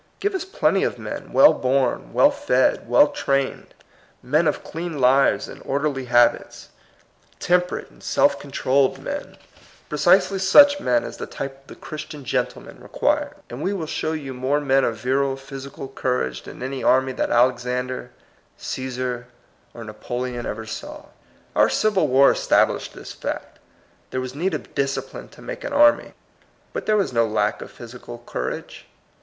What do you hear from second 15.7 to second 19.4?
courage than any army that Alexander, Cffisar,